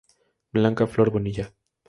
Blanca 0.51 0.87
Flor 0.87 1.11
Bonilla. 1.11 1.53